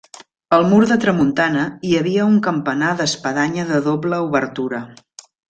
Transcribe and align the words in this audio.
Al 0.55 0.63
mur 0.69 0.77
de 0.91 0.95
tramuntana 1.03 1.65
hi 1.89 1.91
havia 1.99 2.25
un 2.31 2.39
campanar 2.47 2.91
d'espadanya 3.03 3.67
de 3.71 3.83
doble 3.91 4.21
obertura. 4.31 4.83